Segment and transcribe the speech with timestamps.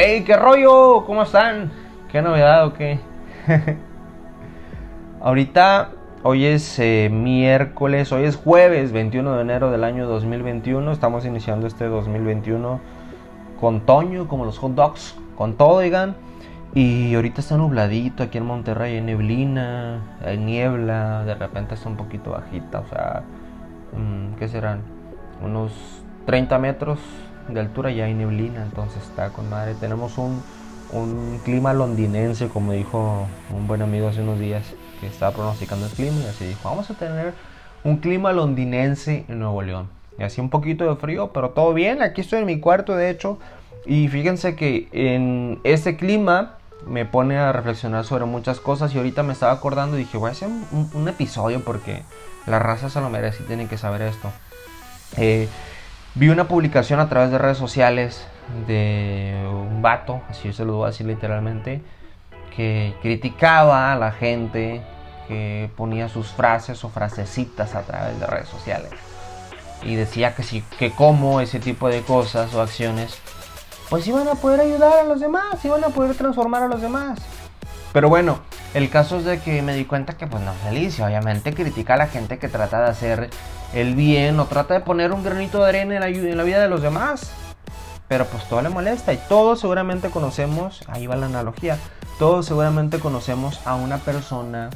[0.00, 1.02] ¡Hey, qué rollo!
[1.06, 1.72] ¿Cómo están?
[2.08, 3.00] ¿Qué novedad o qué?
[5.20, 5.90] Ahorita,
[6.22, 10.92] hoy es eh, miércoles, hoy es jueves 21 de enero del año 2021.
[10.92, 12.80] Estamos iniciando este 2021
[13.60, 16.14] con Toño, como los hot dogs, con todo, digan.
[16.74, 21.96] Y ahorita está nubladito aquí en Monterrey, hay neblina, hay niebla, de repente está un
[21.96, 23.24] poquito bajita, o sea,
[23.96, 24.82] mm, ¿qué serán?
[25.42, 25.72] Unos
[26.24, 27.00] 30 metros
[27.48, 29.74] de altura ya hay neblina, entonces está con madre.
[29.74, 30.42] Tenemos un,
[30.92, 34.64] un clima londinense, como dijo un buen amigo hace unos días,
[35.00, 37.34] que estaba pronosticando el clima y así dijo, vamos a tener
[37.84, 39.88] un clima londinense en Nuevo León.
[40.18, 42.02] Y así un poquito de frío, pero todo bien.
[42.02, 43.38] Aquí estoy en mi cuarto, de hecho.
[43.86, 48.94] Y fíjense que en ese clima me pone a reflexionar sobre muchas cosas.
[48.94, 52.02] Y ahorita me estaba acordando y dije, voy a hacer un, episodio porque
[52.46, 54.30] la raza se lo merece y tienen que saber esto.
[55.16, 55.48] Eh,
[56.18, 58.26] vi una publicación a través de redes sociales
[58.66, 61.80] de un vato, así se lo voy a decir literalmente,
[62.56, 64.82] que criticaba a la gente
[65.28, 68.90] que ponía sus frases o frasecitas a través de redes sociales
[69.82, 73.16] y decía que sí, que como ese tipo de cosas o acciones,
[73.88, 77.20] pues iban a poder ayudar a los demás, iban a poder transformar a los demás.
[77.92, 78.40] Pero bueno,
[78.74, 81.96] el caso es de que me di cuenta que pues no feliz, obviamente critica a
[81.96, 83.30] la gente que trata de hacer
[83.74, 86.60] el bien o trata de poner un granito de arena en la, en la vida
[86.60, 87.30] de los demás.
[88.08, 89.12] Pero pues todo le molesta.
[89.12, 91.78] Y todos seguramente conocemos, ahí va la analogía,
[92.18, 94.70] todos seguramente conocemos a una persona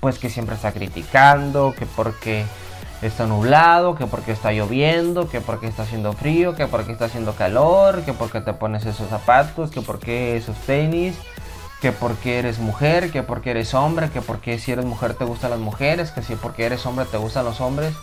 [0.00, 2.44] pues que siempre está criticando, que porque
[3.02, 7.32] está nublado, que porque está lloviendo, que porque está haciendo frío, que porque está haciendo
[7.34, 11.16] calor, que porque te pones esos zapatos, que porque esos tenis,
[11.80, 15.50] que porque eres mujer, que porque eres hombre, que porque si eres mujer te gustan
[15.50, 17.94] las mujeres, que si porque eres hombre te gustan los hombres.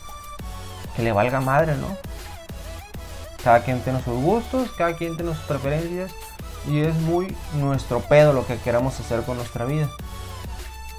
[0.96, 1.98] Que le valga madre, ¿no?
[3.44, 6.12] Cada quien tiene sus gustos, cada quien tiene sus preferencias
[6.68, 9.90] y es muy nuestro pedo lo que queramos hacer con nuestra vida.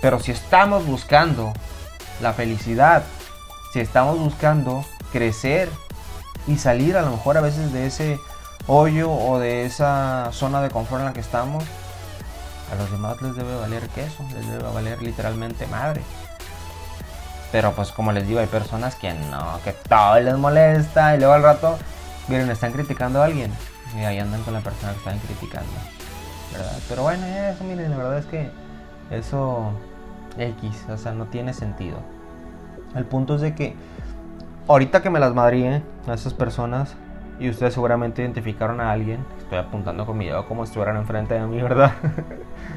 [0.01, 1.53] Pero si estamos buscando
[2.21, 3.05] la felicidad,
[3.73, 5.71] si estamos buscando crecer
[6.47, 8.21] y salir a lo mejor a veces de ese
[8.67, 11.65] hoyo o de esa zona de confort en la que estamos,
[12.73, 16.03] a los demás les debe valer queso, les debe valer literalmente madre.
[17.53, 21.35] Pero pues como les digo, hay personas que no, que todo les molesta y luego
[21.35, 21.79] al rato,
[22.29, 23.53] miren, están criticando a alguien
[23.97, 25.73] y ahí andan con la persona que están criticando.
[26.53, 26.79] ¿verdad?
[26.89, 28.51] Pero bueno, eso miren, la verdad es que
[29.11, 29.73] eso
[30.39, 31.99] X, o sea, no tiene sentido.
[32.95, 33.77] El punto es de que
[34.69, 36.95] ahorita que me las madríe a esas personas
[37.39, 41.35] y ustedes seguramente identificaron a alguien, estoy apuntando con mi dedo como si estuvieran enfrente
[41.35, 41.93] de mí, ¿verdad?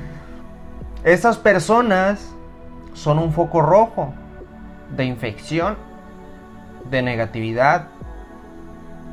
[1.04, 2.34] Esas personas
[2.94, 4.14] son un foco rojo
[4.96, 5.78] de infección,
[6.90, 7.88] de negatividad,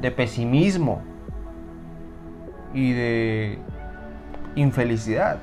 [0.00, 1.02] de pesimismo
[2.74, 3.58] y de
[4.56, 5.38] infelicidad.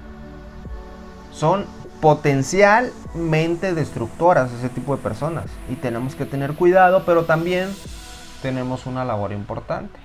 [1.31, 1.65] Son
[2.01, 5.45] potencialmente destructoras ese tipo de personas.
[5.69, 7.69] Y tenemos que tener cuidado, pero también
[8.43, 9.99] tenemos una labor importante.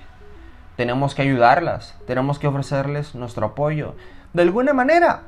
[0.77, 3.95] Tenemos que ayudarlas, tenemos que ofrecerles nuestro apoyo.
[4.31, 5.23] De alguna manera.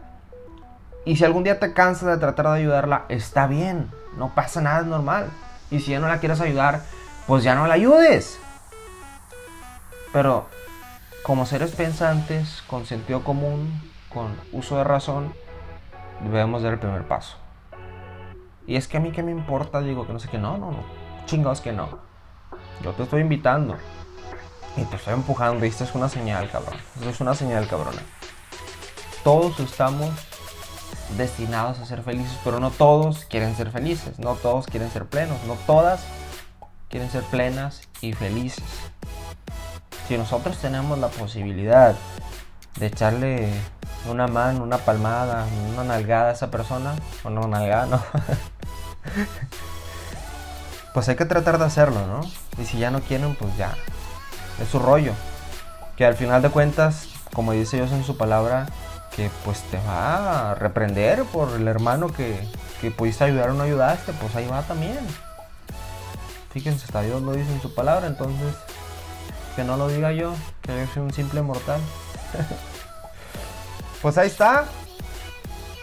[1.03, 4.79] Y si algún día te cansas de tratar de ayudarla, está bien, no pasa nada,
[4.79, 5.29] es normal.
[5.69, 6.83] Y si ya no la quieres ayudar,
[7.27, 8.39] pues ya no la ayudes.
[10.13, 10.45] Pero
[11.23, 13.73] como seres pensantes, con sentido común,
[14.13, 15.33] con uso de razón,
[16.23, 17.35] debemos dar el primer paso.
[18.67, 20.71] Y es que a mí que me importa, digo que no sé qué, no, no,
[20.71, 20.83] no,
[21.25, 22.10] chingados que no.
[22.83, 23.77] Yo te estoy invitando
[24.75, 26.77] y te estoy empujando y esta es una señal, cabrón.
[26.95, 28.01] Esto es una señal, cabrona.
[29.23, 30.09] Todos estamos
[31.17, 35.37] destinados a ser felices, pero no todos quieren ser felices, no todos quieren ser plenos,
[35.45, 36.01] no todas
[36.89, 38.63] quieren ser plenas y felices.
[40.07, 41.95] Si nosotros tenemos la posibilidad
[42.79, 43.53] de echarle
[44.09, 48.03] una mano, una palmada, una nalgada a esa persona, o no nalgada, no.
[50.93, 52.21] pues hay que tratar de hacerlo, ¿no?
[52.61, 53.75] Y si ya no quieren, pues ya.
[54.61, 55.13] Es su rollo.
[55.95, 58.67] Que al final de cuentas, como dice Dios en su palabra,
[59.15, 62.47] que pues te va a reprender por el hermano que,
[62.79, 64.99] que pudiste ayudar o no ayudaste, pues ahí va también.
[66.51, 68.55] Fíjense, hasta Dios lo dice en su palabra, entonces
[69.55, 71.79] que no lo diga yo, que yo soy un simple mortal.
[74.01, 74.65] pues ahí está.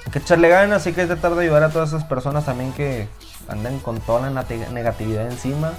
[0.05, 3.09] Hay que echarle ganas, hay que tratar de ayudar a todas esas personas también que
[3.49, 5.73] andan con toda la negatividad encima.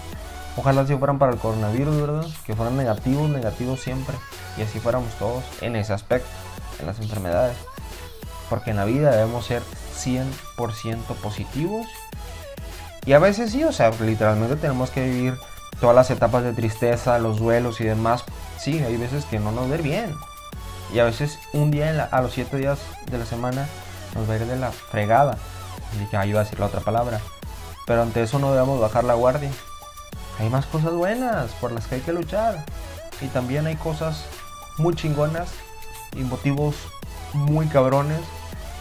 [0.57, 2.25] Ojalá si fueran para el coronavirus, ¿verdad?
[2.45, 4.15] Que fueran negativos, negativos siempre.
[4.57, 6.29] Y así fuéramos todos en ese aspecto,
[6.79, 7.55] en las enfermedades.
[8.49, 9.61] Porque en la vida debemos ser
[9.95, 11.87] 100% positivos.
[13.05, 15.37] Y a veces sí, o sea, literalmente tenemos que vivir
[15.79, 18.25] todas las etapas de tristeza, los duelos y demás.
[18.57, 20.13] Sí, hay veces que no nos ve bien.
[20.93, 22.79] Y a veces un día a los siete días
[23.09, 23.67] de la semana
[24.15, 25.37] nos va a ir de la fregada.
[25.95, 27.21] Y ya iba a decir la otra palabra.
[27.89, 29.49] Pero ante eso no debemos bajar la guardia.
[30.37, 32.63] Hay más cosas buenas por las que hay que luchar.
[33.19, 34.25] Y también hay cosas
[34.77, 35.49] muy chingonas
[36.15, 36.75] y motivos
[37.33, 38.19] muy cabrones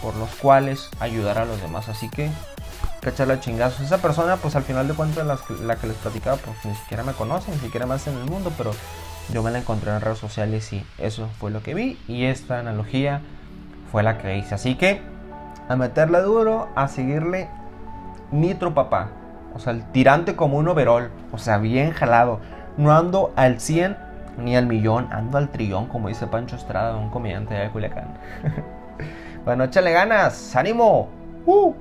[0.03, 1.89] por los cuales ayudar a los demás.
[1.89, 2.29] Así que,
[3.01, 3.81] cacharla chingazos.
[3.81, 7.13] Esa persona, pues al final de cuentas, la, que les platicaba, pues ni siquiera me
[7.13, 8.73] conoce, ni siquiera más en el mundo, pero
[9.33, 11.99] yo me la encontré en redes sociales y eso fue lo que vi.
[12.07, 13.21] Y esta analogía
[13.91, 14.53] fue la que hice.
[14.53, 15.01] Así que,
[15.67, 17.49] a meterle duro, a seguirle
[18.31, 19.09] nitro papá.
[19.53, 21.09] O sea, el tirante como un overall.
[21.31, 22.39] O sea, bien jalado.
[22.77, 23.97] No ando al 100
[24.37, 28.07] ni al millón, ando al trillón, como dice Pancho Estrada, un comediante de Culiacán.
[29.45, 31.09] bueno, échale ganas, ánimo.
[31.45, 31.73] ¡Uh!